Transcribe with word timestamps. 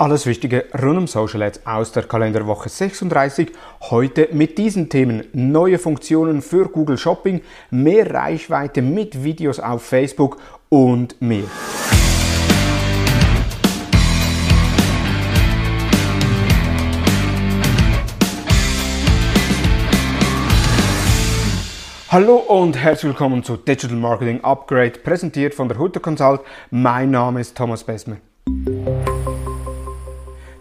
Alles 0.00 0.24
Wichtige 0.24 0.64
rund 0.82 0.96
um 0.96 1.06
Social 1.06 1.42
Ads 1.42 1.66
aus 1.66 1.92
der 1.92 2.04
Kalenderwoche 2.04 2.70
36. 2.70 3.52
Heute 3.90 4.30
mit 4.32 4.56
diesen 4.56 4.88
Themen 4.88 5.24
neue 5.34 5.78
Funktionen 5.78 6.40
für 6.40 6.70
Google 6.70 6.96
Shopping, 6.96 7.42
mehr 7.70 8.10
Reichweite 8.10 8.80
mit 8.80 9.22
Videos 9.22 9.60
auf 9.60 9.82
Facebook 9.82 10.38
und 10.70 11.20
mehr. 11.20 11.44
Hallo 22.08 22.36
und 22.36 22.78
herzlich 22.78 23.10
willkommen 23.10 23.44
zu 23.44 23.58
Digital 23.58 23.98
Marketing 23.98 24.42
Upgrade, 24.42 24.92
präsentiert 24.92 25.52
von 25.52 25.68
der 25.68 25.76
Hutter 25.76 26.00
Consult. 26.00 26.40
Mein 26.70 27.10
Name 27.10 27.42
ist 27.42 27.54
Thomas 27.54 27.84
Besmer 27.84 28.16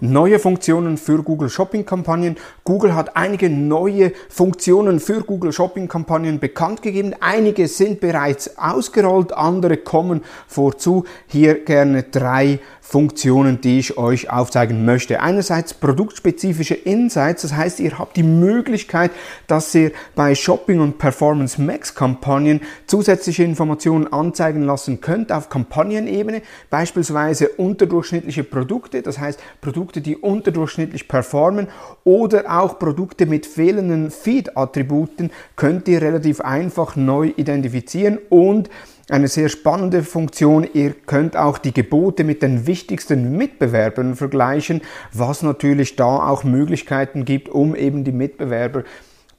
neue 0.02 0.40
Funktionen 0.40 0.98
für 0.98 1.24
Google 1.24 1.50
Shopping 1.50 1.86
Kampagnen. 1.86 2.38
Google 2.64 2.96
hat 2.96 3.16
einige 3.16 3.50
neue 3.50 4.12
Funktionen 4.30 5.00
für 5.00 5.22
Google 5.22 5.54
Shopping 5.54 5.88
Kampagnen 5.88 6.40
bekannt 6.40 6.82
gegeben. 6.82 7.14
Einige 7.20 7.68
sind 7.68 8.00
bereits 8.00 8.58
ausgerollt, 8.58 9.34
andere 9.34 9.78
kommen 9.78 10.22
vorzu. 10.48 11.06
Hier 11.28 11.64
gerne 11.64 12.04
drei 12.04 12.60
Funktionen, 12.90 13.62
die 13.62 13.78
ich 13.78 14.00
euch 14.00 14.32
aufzeigen 14.32 14.84
möchte. 14.84 15.22
Einerseits 15.22 15.76
produktspezifische 15.76 16.74
Insights, 16.74 17.44
das 17.44 17.54
heißt, 17.54 17.80
ihr 17.82 18.00
habt 18.00 18.18
die 18.18 18.24
Möglichkeit, 18.24 19.12
dass 19.46 19.76
ihr 19.76 19.92
bei 20.16 20.34
Shopping 20.34 20.80
und 20.80 20.98
Performance 20.98 21.62
Max 21.62 21.94
Kampagnen 21.94 22.62
zusätzliche 22.88 23.44
Informationen 23.44 24.12
anzeigen 24.12 24.64
lassen 24.64 25.02
könnt 25.02 25.32
auf 25.32 25.50
Kampagnenebene, 25.50 26.42
beispielsweise 26.72 27.50
unterdurchschnittliche 27.50 28.44
Produkte, 28.44 29.04
das 29.04 29.20
heißt 29.20 29.40
Produkte, 29.62 29.89
die 29.92 30.16
unterdurchschnittlich 30.16 31.08
performen 31.08 31.68
oder 32.04 32.60
auch 32.60 32.80
Produkte 32.80 33.26
mit 33.26 33.46
fehlenden 33.46 34.12
Feed-Attributen 34.12 35.32
könnt 35.56 35.88
ihr 35.88 36.02
relativ 36.02 36.42
einfach 36.42 36.96
neu 36.96 37.34
identifizieren 37.36 38.20
und 38.30 38.70
eine 39.10 39.28
sehr 39.28 39.50
spannende 39.50 40.04
Funktion. 40.04 40.68
Ihr 40.74 40.94
könnt 40.94 41.36
auch 41.36 41.58
die 41.58 41.74
Gebote 41.74 42.24
mit 42.24 42.44
den 42.44 42.68
wichtigsten 42.68 43.36
Mitbewerbern 43.36 44.16
vergleichen, 44.16 44.82
was 45.12 45.42
natürlich 45.42 45.96
da 45.96 46.30
auch 46.30 46.44
Möglichkeiten 46.44 47.26
gibt, 47.26 47.50
um 47.50 47.76
eben 47.76 48.04
die 48.04 48.12
Mitbewerber 48.12 48.84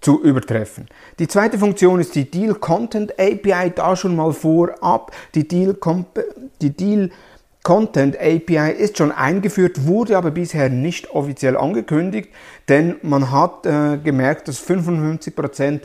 zu 0.01 0.23
übertreffen. 0.23 0.87
Die 1.19 1.29
zweite 1.29 1.59
Funktion 1.59 2.01
ist 2.01 2.15
die 2.15 2.31
Deal 2.31 2.55
Content 2.55 3.13
API, 3.19 3.71
da 3.75 3.97
schon 3.97 4.17
mal 4.17 4.33
vorab. 4.33 5.13
Die 5.35 5.47
Deal, 5.47 5.77
die 6.63 6.71
Deal 6.71 7.11
Content 7.63 8.17
API 8.19 8.73
ist 8.73 8.99
schon 8.99 9.13
eingeführt, 9.13 9.87
wurde 9.87 10.17
aber 10.17 10.31
bisher 10.31 10.71
nicht 10.71 11.11
offiziell 11.11 11.57
angekündigt, 11.57 12.31
denn 12.69 12.97
man 13.03 13.31
hat 13.31 13.67
äh, 13.67 13.99
gemerkt, 13.99 14.49
dass 14.49 14.67
55% 14.67 15.81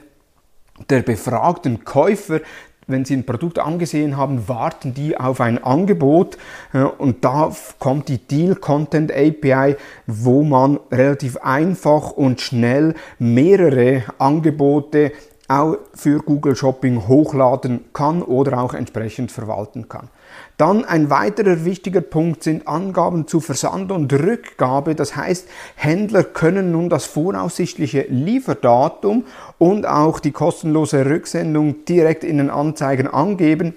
der 0.90 1.02
befragten 1.02 1.84
Käufer 1.84 2.42
wenn 2.88 3.06
Sie 3.06 3.16
ein 3.16 3.26
Produkt 3.26 3.60
angesehen 3.60 4.18
haben, 4.18 4.48
warten 4.48 4.94
die 4.94 5.18
auf 5.18 5.42
ein 5.42 5.64
Angebot 5.64 6.38
äh, 6.74 6.84
und 6.84 7.26
da 7.26 7.52
kommt 7.80 8.10
die 8.10 8.20
Deal 8.20 8.56
Content 8.56 9.12
API, 9.12 9.76
wo 10.06 10.44
man 10.44 10.80
relativ 10.92 11.38
einfach 11.38 12.12
und 12.12 12.42
schnell 12.42 12.94
mehrere 13.18 14.04
Angebote 14.20 15.12
auch 15.48 15.78
für 15.94 16.20
Google 16.20 16.56
Shopping 16.56 17.08
hochladen 17.08 17.86
kann 17.94 18.22
oder 18.22 18.60
auch 18.60 18.74
entsprechend 18.74 19.32
verwalten 19.32 19.88
kann. 19.90 20.10
Dann 20.58 20.86
ein 20.86 21.10
weiterer 21.10 21.66
wichtiger 21.66 22.02
Punkt 22.02 22.44
sind 22.44 22.68
Angaben 22.68 23.28
zu 23.28 23.42
Versand 23.42 23.92
und 23.92 24.14
Rückgabe. 24.14 24.96
Das 24.96 25.16
heißt, 25.16 25.48
Händler 25.76 26.24
können 26.24 26.72
nun 26.72 26.90
das 26.90 27.06
voraussichtliche 27.06 28.06
Lieferdatum 28.10 29.26
und 29.58 29.86
auch 29.86 30.20
die 30.20 30.32
kostenlose 30.32 31.06
Rücksendung 31.06 31.86
direkt 31.86 32.24
in 32.24 32.38
den 32.38 32.50
Anzeigen 32.50 33.08
angeben. 33.08 33.76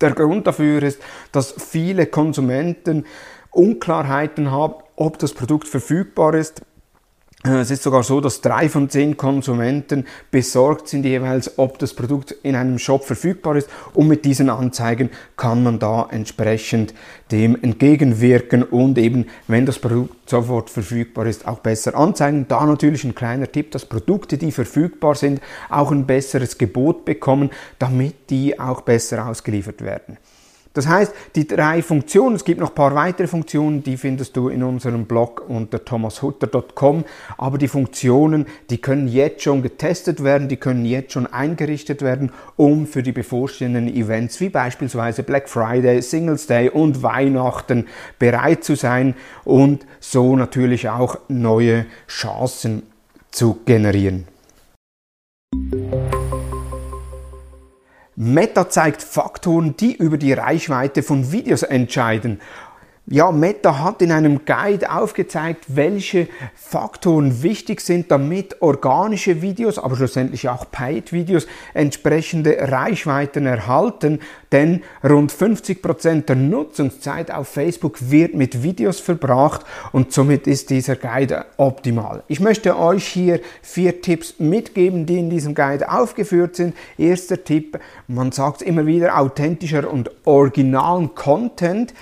Der 0.00 0.12
Grund 0.12 0.46
dafür 0.46 0.82
ist, 0.82 1.00
dass 1.32 1.52
viele 1.52 2.06
Konsumenten 2.06 3.04
Unklarheiten 3.50 4.50
haben, 4.50 4.74
ob 4.94 5.18
das 5.18 5.32
Produkt 5.32 5.66
verfügbar 5.66 6.34
ist 6.34 6.62
es 7.46 7.70
ist 7.70 7.82
sogar 7.82 8.02
so, 8.02 8.20
dass 8.20 8.40
drei 8.40 8.68
von 8.68 8.88
zehn 8.90 9.16
Konsumenten 9.16 10.06
besorgt 10.30 10.88
sind 10.88 11.04
jeweils, 11.04 11.58
ob 11.58 11.78
das 11.78 11.94
Produkt 11.94 12.32
in 12.42 12.56
einem 12.56 12.78
Shop 12.78 13.04
verfügbar 13.04 13.56
ist. 13.56 13.68
Und 13.94 14.08
mit 14.08 14.24
diesen 14.24 14.50
Anzeigen 14.50 15.10
kann 15.36 15.62
man 15.62 15.78
da 15.78 16.08
entsprechend 16.10 16.94
dem 17.30 17.60
entgegenwirken 17.62 18.62
und 18.62 18.98
eben, 18.98 19.26
wenn 19.48 19.66
das 19.66 19.78
Produkt 19.78 20.28
sofort 20.28 20.70
verfügbar 20.70 21.26
ist, 21.26 21.46
auch 21.46 21.58
besser 21.60 21.94
anzeigen. 21.94 22.46
Da 22.48 22.64
natürlich 22.66 23.04
ein 23.04 23.14
kleiner 23.14 23.50
Tipp, 23.50 23.70
dass 23.70 23.86
Produkte, 23.86 24.38
die 24.38 24.52
verfügbar 24.52 25.14
sind, 25.14 25.40
auch 25.68 25.92
ein 25.92 26.06
besseres 26.06 26.58
Gebot 26.58 27.04
bekommen, 27.04 27.50
damit 27.78 28.30
die 28.30 28.58
auch 28.58 28.80
besser 28.80 29.26
ausgeliefert 29.26 29.82
werden. 29.82 30.18
Das 30.76 30.86
heißt, 30.86 31.14
die 31.36 31.46
drei 31.48 31.80
Funktionen, 31.80 32.36
es 32.36 32.44
gibt 32.44 32.60
noch 32.60 32.68
ein 32.68 32.74
paar 32.74 32.94
weitere 32.94 33.26
Funktionen, 33.26 33.82
die 33.82 33.96
findest 33.96 34.36
du 34.36 34.50
in 34.50 34.62
unserem 34.62 35.06
Blog 35.06 35.42
unter 35.48 35.82
thomashutter.com, 35.82 37.06
aber 37.38 37.56
die 37.56 37.66
Funktionen, 37.66 38.44
die 38.68 38.76
können 38.76 39.08
jetzt 39.08 39.42
schon 39.42 39.62
getestet 39.62 40.22
werden, 40.22 40.48
die 40.48 40.58
können 40.58 40.84
jetzt 40.84 41.14
schon 41.14 41.26
eingerichtet 41.26 42.02
werden, 42.02 42.30
um 42.56 42.86
für 42.86 43.02
die 43.02 43.12
bevorstehenden 43.12 43.88
Events 43.88 44.38
wie 44.42 44.50
beispielsweise 44.50 45.22
Black 45.22 45.48
Friday, 45.48 46.02
Singles 46.02 46.46
Day 46.46 46.68
und 46.68 47.02
Weihnachten 47.02 47.86
bereit 48.18 48.62
zu 48.62 48.74
sein 48.74 49.14
und 49.44 49.86
so 49.98 50.36
natürlich 50.36 50.90
auch 50.90 51.16
neue 51.28 51.86
Chancen 52.06 52.82
zu 53.30 53.60
generieren. 53.64 54.26
Meta 58.18 58.70
zeigt 58.70 59.02
Faktoren, 59.02 59.76
die 59.76 59.94
über 59.94 60.16
die 60.16 60.32
Reichweite 60.32 61.02
von 61.02 61.32
Videos 61.32 61.62
entscheiden 61.62 62.40
ja, 63.08 63.30
Meta 63.30 63.78
hat 63.78 64.02
in 64.02 64.10
einem 64.10 64.44
Guide 64.44 64.90
aufgezeigt, 64.90 65.66
welche 65.68 66.26
Faktoren 66.56 67.44
wichtig 67.44 67.80
sind, 67.80 68.10
damit 68.10 68.60
organische 68.62 69.42
Videos, 69.42 69.78
aber 69.78 69.94
schlussendlich 69.94 70.48
auch 70.48 70.68
Paid-Videos 70.72 71.46
entsprechende 71.72 72.56
Reichweiten 72.58 73.46
erhalten. 73.46 74.18
Denn 74.50 74.82
rund 75.04 75.30
50 75.30 75.82
Prozent 75.82 76.28
der 76.28 76.34
Nutzungszeit 76.34 77.30
auf 77.30 77.46
Facebook 77.46 78.10
wird 78.10 78.34
mit 78.34 78.64
Videos 78.64 78.98
verbracht 78.98 79.64
und 79.92 80.12
somit 80.12 80.48
ist 80.48 80.70
dieser 80.70 80.96
Guide 80.96 81.44
optimal. 81.58 82.24
Ich 82.26 82.40
möchte 82.40 82.76
euch 82.76 83.06
hier 83.06 83.40
vier 83.62 84.02
Tipps 84.02 84.40
mitgeben, 84.40 85.06
die 85.06 85.18
in 85.18 85.30
diesem 85.30 85.54
Guide 85.54 85.92
aufgeführt 85.92 86.56
sind. 86.56 86.74
Erster 86.98 87.42
Tipp, 87.44 87.78
man 88.08 88.32
sagt 88.32 88.62
immer 88.62 88.84
wieder, 88.84 89.16
authentischer 89.18 89.88
und 89.88 90.10
originalen 90.24 91.14
Content 91.14 91.94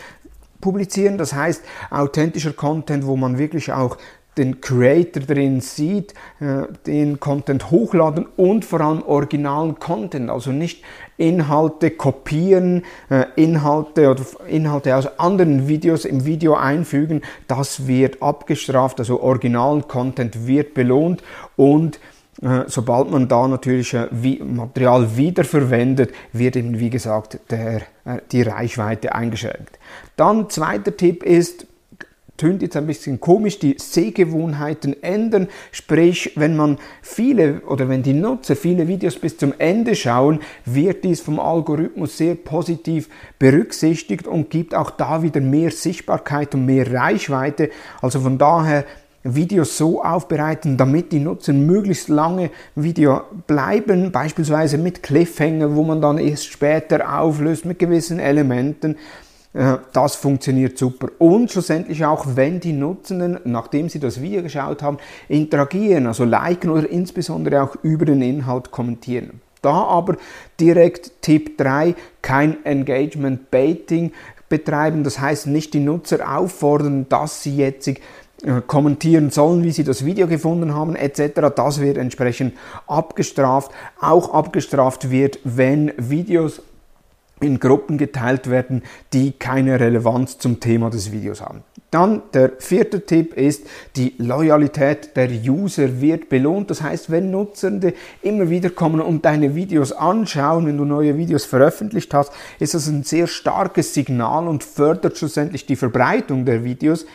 publizieren. 0.64 1.18
Das 1.18 1.34
heißt, 1.34 1.62
authentischer 1.90 2.54
Content, 2.54 3.06
wo 3.06 3.16
man 3.16 3.36
wirklich 3.36 3.70
auch 3.70 3.98
den 4.38 4.62
Creator 4.62 5.22
drin 5.22 5.60
sieht, 5.60 6.14
äh, 6.40 6.62
den 6.86 7.20
Content 7.20 7.70
hochladen 7.70 8.26
und 8.36 8.64
vor 8.64 8.80
allem 8.80 9.02
originalen 9.02 9.78
Content, 9.78 10.30
also 10.30 10.52
nicht 10.52 10.82
Inhalte 11.18 11.90
kopieren, 11.90 12.82
äh, 13.10 13.26
Inhalte 13.36 14.10
oder 14.10 14.22
Inhalte 14.48 14.96
aus 14.96 15.18
anderen 15.18 15.68
Videos 15.68 16.06
im 16.06 16.24
Video 16.24 16.54
einfügen, 16.54 17.20
das 17.46 17.86
wird 17.86 18.22
abgestraft, 18.22 18.98
also 18.98 19.20
originalen 19.20 19.86
Content 19.86 20.46
wird 20.46 20.72
belohnt 20.72 21.22
und 21.56 22.00
sobald 22.66 23.10
man 23.10 23.28
da 23.28 23.46
natürlich 23.46 23.94
äh, 23.94 24.08
Material 24.42 25.16
wiederverwendet, 25.16 26.12
wird 26.32 26.56
eben, 26.56 26.78
wie 26.78 26.90
gesagt, 26.90 27.38
der, 27.50 27.82
äh, 28.04 28.18
die 28.32 28.42
Reichweite 28.42 29.14
eingeschränkt. 29.14 29.78
Dann 30.16 30.50
zweiter 30.50 30.96
Tipp 30.96 31.22
ist, 31.22 31.66
tönt 32.36 32.62
jetzt 32.62 32.76
ein 32.76 32.86
bisschen 32.86 33.20
komisch, 33.20 33.60
die 33.60 33.76
Sehgewohnheiten 33.78 35.00
ändern. 35.02 35.48
Sprich, 35.70 36.32
wenn 36.34 36.56
man 36.56 36.78
viele 37.00 37.60
oder 37.60 37.88
wenn 37.88 38.02
die 38.02 38.12
Nutzer 38.12 38.56
viele 38.56 38.88
Videos 38.88 39.16
bis 39.16 39.38
zum 39.38 39.54
Ende 39.58 39.94
schauen, 39.94 40.40
wird 40.64 41.04
dies 41.04 41.20
vom 41.20 41.38
Algorithmus 41.38 42.18
sehr 42.18 42.34
positiv 42.34 43.08
berücksichtigt 43.38 44.26
und 44.26 44.50
gibt 44.50 44.74
auch 44.74 44.90
da 44.90 45.22
wieder 45.22 45.40
mehr 45.40 45.70
Sichtbarkeit 45.70 46.54
und 46.54 46.66
mehr 46.66 46.92
Reichweite. 46.92 47.70
Also 48.02 48.20
von 48.20 48.36
daher 48.36 48.84
Videos 49.24 49.78
so 49.78 50.02
aufbereiten, 50.02 50.76
damit 50.76 51.10
die 51.10 51.18
Nutzer 51.18 51.54
möglichst 51.54 52.08
lange 52.08 52.50
Video 52.74 53.22
bleiben, 53.46 54.12
beispielsweise 54.12 54.76
mit 54.76 55.02
Cliffhanger, 55.02 55.74
wo 55.74 55.82
man 55.82 56.02
dann 56.02 56.18
erst 56.18 56.46
später 56.46 57.18
auflöst 57.18 57.64
mit 57.64 57.78
gewissen 57.78 58.18
Elementen. 58.18 58.96
Äh, 59.54 59.78
das 59.94 60.16
funktioniert 60.16 60.76
super. 60.76 61.08
Und 61.18 61.50
schlussendlich 61.50 62.04
auch, 62.04 62.26
wenn 62.34 62.60
die 62.60 62.74
Nutzenden, 62.74 63.40
nachdem 63.44 63.88
sie 63.88 63.98
das 63.98 64.20
Video 64.20 64.42
geschaut 64.42 64.82
haben, 64.82 64.98
interagieren, 65.28 66.06
also 66.06 66.24
liken 66.24 66.70
oder 66.70 66.88
insbesondere 66.88 67.62
auch 67.62 67.76
über 67.82 68.04
den 68.04 68.20
Inhalt 68.20 68.70
kommentieren. 68.70 69.40
Da 69.62 69.72
aber 69.72 70.16
direkt 70.60 71.22
Tipp 71.22 71.56
3, 71.56 71.94
kein 72.20 72.62
Engagement 72.66 73.50
Baiting 73.50 74.12
betreiben. 74.50 75.04
Das 75.04 75.18
heißt 75.18 75.46
nicht 75.46 75.72
die 75.72 75.80
Nutzer 75.80 76.36
auffordern, 76.36 77.08
dass 77.08 77.42
sie 77.42 77.56
jetzt 77.56 77.90
kommentieren 78.66 79.30
sollen, 79.30 79.62
wie 79.64 79.72
sie 79.72 79.84
das 79.84 80.04
Video 80.04 80.26
gefunden 80.26 80.74
haben, 80.74 80.96
etc. 80.96 81.40
Das 81.54 81.80
wird 81.80 81.96
entsprechend 81.96 82.54
abgestraft. 82.86 83.70
Auch 84.00 84.32
abgestraft 84.32 85.10
wird, 85.10 85.38
wenn 85.44 85.92
Videos 85.96 86.62
in 87.40 87.58
Gruppen 87.58 87.98
geteilt 87.98 88.48
werden, 88.48 88.82
die 89.12 89.32
keine 89.32 89.78
Relevanz 89.80 90.38
zum 90.38 90.60
Thema 90.60 90.90
des 90.90 91.12
Videos 91.12 91.40
haben. 91.40 91.62
Dann 91.90 92.22
der 92.32 92.52
vierte 92.58 93.06
Tipp 93.06 93.34
ist, 93.34 93.66
die 93.96 94.14
Loyalität 94.18 95.16
der 95.16 95.28
User 95.30 96.00
wird 96.00 96.28
belohnt. 96.28 96.70
Das 96.70 96.82
heißt, 96.82 97.10
wenn 97.10 97.30
Nutzende 97.30 97.94
immer 98.22 98.50
wieder 98.50 98.70
kommen 98.70 99.00
und 99.00 99.24
deine 99.24 99.54
Videos 99.54 99.92
anschauen, 99.92 100.66
wenn 100.66 100.78
du 100.78 100.84
neue 100.84 101.16
Videos 101.16 101.44
veröffentlicht 101.44 102.12
hast, 102.14 102.32
ist 102.58 102.74
das 102.74 102.88
ein 102.88 103.04
sehr 103.04 103.26
starkes 103.26 103.94
Signal 103.94 104.48
und 104.48 104.64
fördert 104.64 105.18
schlussendlich 105.18 105.66
die 105.66 105.76
Verbreitung 105.76 106.44
der 106.44 106.64
Videos. 106.64 107.06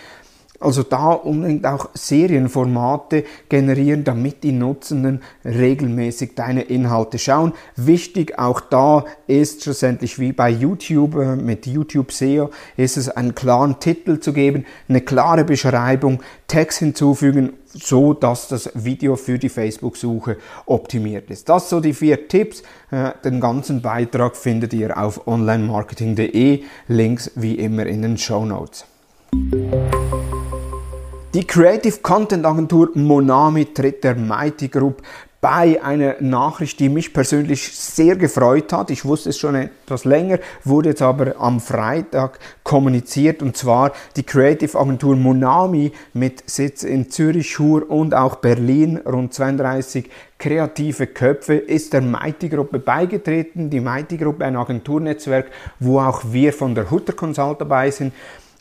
Also 0.59 0.83
da 0.83 1.11
unbedingt 1.11 1.65
auch 1.65 1.89
Serienformate 1.93 3.23
generieren, 3.47 4.03
damit 4.03 4.43
die 4.43 4.51
Nutzenden 4.51 5.21
regelmäßig 5.45 6.35
deine 6.35 6.63
Inhalte 6.63 7.17
schauen. 7.17 7.53
Wichtig 7.77 8.37
auch 8.37 8.59
da 8.59 9.05
ist 9.27 9.63
schlussendlich 9.63 10.19
wie 10.19 10.33
bei 10.33 10.49
YouTube 10.49 11.15
äh, 11.15 11.35
mit 11.35 11.65
YouTube 11.65 12.11
SEO 12.11 12.49
ist 12.75 12.97
es 12.97 13.09
einen 13.09 13.35
klaren 13.35 13.79
Titel 13.79 14.19
zu 14.19 14.33
geben, 14.33 14.65
eine 14.89 15.01
klare 15.01 15.45
Beschreibung, 15.45 16.21
Text 16.47 16.79
hinzufügen, 16.79 17.53
so 17.67 18.13
dass 18.13 18.47
das 18.47 18.71
Video 18.73 19.15
für 19.15 19.39
die 19.39 19.49
Facebook-Suche 19.49 20.37
optimiert 20.65 21.29
ist. 21.29 21.47
Das 21.47 21.69
so 21.69 21.79
die 21.79 21.93
vier 21.93 22.27
Tipps. 22.27 22.63
Äh, 22.91 23.11
den 23.23 23.39
ganzen 23.39 23.81
Beitrag 23.81 24.35
findet 24.35 24.73
ihr 24.73 24.97
auf 24.97 25.27
onlinemarketing.de. 25.27 26.63
Links 26.87 27.31
wie 27.35 27.55
immer 27.55 27.85
in 27.85 28.01
den 28.01 28.17
Show 28.17 28.45
Notes. 28.45 28.85
Die 31.31 31.45
Creative 31.45 31.99
Content 32.01 32.43
Agentur 32.43 32.89
Monami 32.95 33.65
tritt 33.71 34.03
der 34.03 34.15
Mighty 34.15 34.67
Group 34.67 35.03
bei 35.39 35.79
einer 35.79 36.15
Nachricht, 36.21 36.79
die 36.79 36.89
mich 36.89 37.13
persönlich 37.13 37.71
sehr 37.71 38.15
gefreut 38.15 38.73
hat. 38.73 38.89
Ich 38.89 39.05
wusste 39.05 39.29
es 39.29 39.37
schon 39.37 39.53
etwas 39.53 40.05
länger, 40.05 40.39
wurde 40.63 40.89
jetzt 40.89 41.03
aber 41.03 41.35
am 41.37 41.59
Freitag 41.59 42.39
kommuniziert 42.63 43.43
und 43.43 43.55
zwar 43.55 43.91
die 44.15 44.23
Creative 44.23 44.77
Agentur 44.79 45.15
Monami 45.15 45.91
mit 46.13 46.49
Sitz 46.49 46.81
in 46.81 47.11
Zürich, 47.11 47.51
Chur 47.51 47.87
und 47.91 48.15
auch 48.15 48.37
Berlin, 48.37 48.97
rund 49.05 49.31
32 49.31 50.09
kreative 50.39 51.05
Köpfe, 51.05 51.53
ist 51.53 51.93
der 51.93 52.01
Mighty 52.01 52.49
Gruppe 52.49 52.79
beigetreten. 52.79 53.69
Die 53.69 53.81
Mighty 53.81 54.17
Gruppe, 54.17 54.45
ein 54.45 54.55
Agenturnetzwerk, 54.55 55.51
wo 55.79 55.99
auch 55.99 56.23
wir 56.31 56.53
von 56.53 56.73
der 56.73 56.89
Hutter 56.89 57.13
Consult 57.13 57.61
dabei 57.61 57.91
sind. 57.91 58.13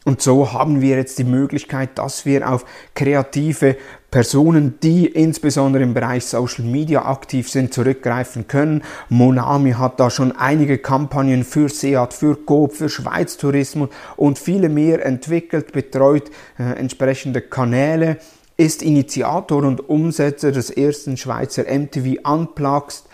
Und 0.08 0.22
so 0.22 0.54
haben 0.54 0.80
wir 0.80 0.96
jetzt 0.96 1.18
die 1.18 1.24
Möglichkeit, 1.24 1.98
dass 1.98 2.24
wir 2.24 2.50
auf 2.50 2.64
kreative 2.94 3.76
Personen, 4.10 4.78
die 4.82 5.04
insbesondere 5.04 5.82
im 5.82 5.92
Bereich 5.92 6.24
Social 6.24 6.64
Media 6.64 7.04
aktiv 7.04 7.50
sind, 7.50 7.74
zurückgreifen 7.74 8.48
können. 8.48 8.82
Monami 9.10 9.72
hat 9.72 10.00
da 10.00 10.08
schon 10.08 10.32
einige 10.32 10.78
Kampagnen 10.78 11.44
für 11.44 11.68
Seat, 11.68 12.14
für 12.14 12.36
Coop, 12.36 12.72
für 12.72 12.88
Schweiz 12.88 13.36
Tourismus 13.36 13.90
und 14.16 14.38
viele 14.38 14.70
mehr 14.70 15.04
entwickelt, 15.04 15.72
betreut 15.72 16.30
äh, 16.58 16.62
entsprechende 16.78 17.42
Kanäle 17.42 18.16
ist 18.58 18.82
Initiator 18.82 19.62
und 19.62 19.88
Umsetzer 19.88 20.50
des 20.50 20.68
ersten 20.70 21.16
Schweizer 21.16 21.62
MTV 21.62 22.28
Unplugged 22.28 23.04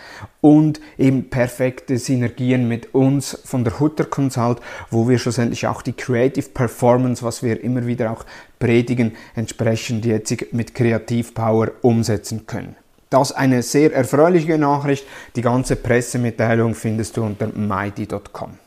und 0.40 0.80
eben 0.96 1.28
perfekte 1.28 1.98
Synergien 1.98 2.66
mit 2.66 2.94
uns 2.94 3.38
von 3.44 3.62
der 3.62 3.78
Hutter 3.78 4.06
Consult, 4.06 4.60
wo 4.90 5.06
wir 5.06 5.18
schlussendlich 5.18 5.66
auch 5.66 5.82
die 5.82 5.92
Creative 5.92 6.48
Performance, 6.48 7.22
was 7.22 7.42
wir 7.42 7.62
immer 7.62 7.86
wieder 7.86 8.10
auch 8.10 8.24
predigen, 8.58 9.12
entsprechend 9.34 10.06
jetzt 10.06 10.34
mit 10.52 10.74
Kreativpower 10.74 11.72
umsetzen 11.82 12.46
können. 12.46 12.76
Das 13.10 13.30
eine 13.30 13.62
sehr 13.62 13.94
erfreuliche 13.94 14.56
Nachricht. 14.56 15.06
Die 15.36 15.42
ganze 15.42 15.76
Pressemitteilung 15.76 16.74
findest 16.74 17.18
du 17.18 17.22
unter 17.22 17.48
mighty.com. 17.48 18.58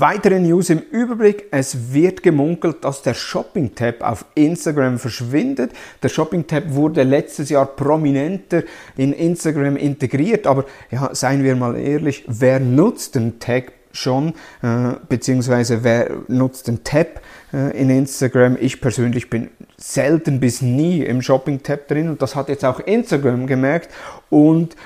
Weitere 0.00 0.38
News 0.38 0.70
im 0.70 0.78
Überblick. 0.78 1.46
Es 1.50 1.92
wird 1.92 2.22
gemunkelt, 2.22 2.84
dass 2.84 3.02
der 3.02 3.14
Shopping-Tab 3.14 4.00
auf 4.00 4.26
Instagram 4.36 4.98
verschwindet. 5.00 5.72
Der 6.04 6.08
Shopping-Tab 6.08 6.72
wurde 6.74 7.02
letztes 7.02 7.48
Jahr 7.48 7.66
prominenter 7.66 8.62
in 8.96 9.12
Instagram 9.12 9.76
integriert, 9.76 10.46
aber 10.46 10.66
ja, 10.92 11.12
seien 11.14 11.42
wir 11.42 11.56
mal 11.56 11.76
ehrlich, 11.76 12.24
wer 12.28 12.60
nutzt 12.60 13.16
den 13.16 13.40
Tag 13.40 13.72
schon, 13.90 14.34
äh, 14.62 14.92
beziehungsweise 15.08 15.82
wer 15.82 16.10
nutzt 16.28 16.68
den 16.68 16.84
Tab 16.84 17.20
äh, 17.52 17.76
in 17.76 17.90
Instagram? 17.90 18.56
Ich 18.60 18.80
persönlich 18.80 19.28
bin 19.28 19.50
selten 19.76 20.38
bis 20.38 20.62
nie 20.62 21.02
im 21.02 21.22
Shopping-Tab 21.22 21.88
drin 21.88 22.08
und 22.08 22.22
das 22.22 22.36
hat 22.36 22.48
jetzt 22.48 22.64
auch 22.64 22.78
Instagram 22.78 23.48
gemerkt 23.48 23.90
und 24.30 24.76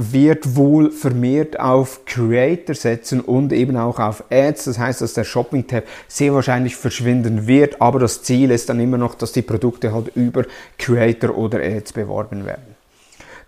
wird 0.00 0.56
wohl 0.56 0.90
vermehrt 0.90 1.60
auf 1.60 2.04
Creator 2.06 2.74
setzen 2.74 3.20
und 3.20 3.52
eben 3.52 3.76
auch 3.76 3.98
auf 3.98 4.24
Ads. 4.30 4.64
Das 4.64 4.78
heißt, 4.78 5.02
dass 5.02 5.14
der 5.14 5.24
Shopping-Tab 5.24 5.84
sehr 6.08 6.34
wahrscheinlich 6.34 6.76
verschwinden 6.76 7.46
wird, 7.46 7.80
aber 7.80 7.98
das 7.98 8.22
Ziel 8.22 8.50
ist 8.50 8.68
dann 8.68 8.80
immer 8.80 8.98
noch, 8.98 9.14
dass 9.14 9.32
die 9.32 9.42
Produkte 9.42 9.92
halt 9.92 10.16
über 10.16 10.44
Creator 10.78 11.36
oder 11.36 11.60
Ads 11.60 11.92
beworben 11.92 12.46
werden. 12.46 12.79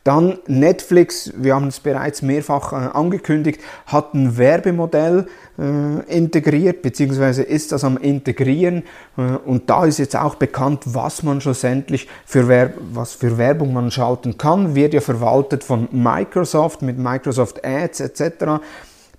Dann 0.04 0.38
Netflix, 0.48 1.32
wir 1.36 1.54
haben 1.54 1.68
es 1.68 1.78
bereits 1.78 2.22
mehrfach 2.22 2.72
äh, 2.72 2.76
angekündigt, 2.92 3.60
hat 3.86 4.14
ein 4.14 4.36
Werbemodell 4.36 5.28
äh, 5.58 6.12
integriert, 6.12 6.82
beziehungsweise 6.82 7.44
ist 7.44 7.70
das 7.70 7.84
am 7.84 7.96
Integrieren. 7.96 8.82
Äh, 9.16 9.36
und 9.46 9.70
da 9.70 9.84
ist 9.84 9.98
jetzt 9.98 10.16
auch 10.16 10.34
bekannt, 10.34 10.82
was 10.86 11.22
man 11.22 11.40
schlussendlich 11.40 12.08
für, 12.26 12.48
Werb 12.48 12.74
was 12.92 13.14
für 13.14 13.38
Werbung 13.38 13.72
man 13.72 13.92
schalten 13.92 14.38
kann. 14.38 14.74
Wird 14.74 14.92
ja 14.92 15.00
verwaltet 15.00 15.62
von 15.62 15.88
Microsoft 15.92 16.82
mit 16.82 16.98
Microsoft 16.98 17.64
Ads 17.64 18.00
etc. 18.00 18.60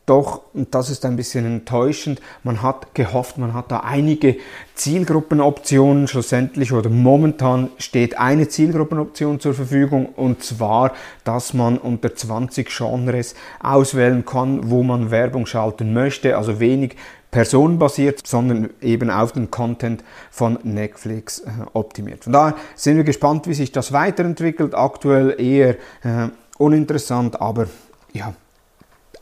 Doch, 0.05 0.41
und 0.53 0.75
das 0.75 0.89
ist 0.89 1.05
ein 1.05 1.15
bisschen 1.15 1.45
enttäuschend, 1.45 2.19
man 2.43 2.61
hat 2.61 2.93
gehofft, 2.93 3.37
man 3.37 3.53
hat 3.53 3.71
da 3.71 3.79
einige 3.79 4.35
Zielgruppenoptionen 4.75 6.09
schlussendlich 6.09 6.73
oder 6.73 6.89
momentan 6.89 7.69
steht 7.77 8.17
eine 8.17 8.49
Zielgruppenoption 8.49 9.39
zur 9.39 9.53
Verfügung 9.53 10.07
und 10.07 10.43
zwar, 10.43 10.91
dass 11.23 11.53
man 11.53 11.77
unter 11.77 12.13
20 12.13 12.69
Genres 12.69 13.35
auswählen 13.61 14.25
kann, 14.25 14.69
wo 14.69 14.83
man 14.83 15.09
Werbung 15.09 15.45
schalten 15.45 15.93
möchte, 15.93 16.35
also 16.35 16.59
wenig 16.59 16.97
personenbasiert, 17.31 18.27
sondern 18.27 18.71
eben 18.81 19.09
auf 19.09 19.31
den 19.31 19.51
Content 19.51 20.03
von 20.31 20.59
Netflix 20.63 21.39
äh, 21.39 21.49
optimiert. 21.71 22.25
Von 22.25 22.33
daher 22.33 22.55
sind 22.75 22.97
wir 22.97 23.05
gespannt, 23.05 23.47
wie 23.47 23.53
sich 23.53 23.71
das 23.71 23.93
weiterentwickelt. 23.93 24.75
Aktuell 24.75 25.39
eher 25.41 25.75
äh, 26.03 26.29
uninteressant, 26.57 27.41
aber 27.41 27.67
ja, 28.13 28.33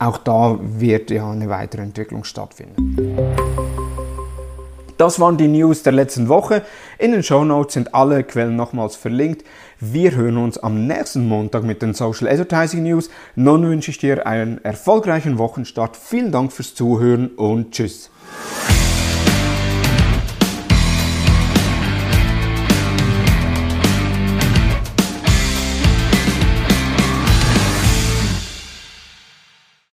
auch 0.06 0.18
da 0.18 0.58
wird 0.60 1.10
ja 1.10 1.30
eine 1.30 1.48
weitere 1.48 1.82
Entwicklung 1.82 2.24
stattfinden. 2.24 2.96
Das 4.98 5.18
waren 5.18 5.36
die 5.36 5.48
News 5.48 5.82
der 5.82 5.92
letzten 5.92 6.28
Woche. 6.28 6.62
In 6.98 7.12
den 7.12 7.22
Show 7.22 7.44
Notes 7.44 7.74
sind 7.74 7.94
alle 7.94 8.22
Quellen 8.22 8.54
nochmals 8.56 8.94
verlinkt. 8.94 9.44
Wir 9.80 10.14
hören 10.14 10.36
uns 10.36 10.58
am 10.58 10.86
nächsten 10.86 11.26
Montag 11.26 11.64
mit 11.64 11.82
den 11.82 11.94
Social 11.94 12.28
Advertising 12.28 12.84
News. 12.84 13.10
Nun 13.34 13.68
wünsche 13.68 13.90
ich 13.90 13.98
dir 13.98 14.26
einen 14.26 14.62
erfolgreichen 14.64 15.38
Wochenstart. 15.38 15.96
Vielen 15.96 16.30
Dank 16.30 16.52
fürs 16.52 16.74
Zuhören 16.74 17.28
und 17.28 17.72
tschüss. 17.72 18.10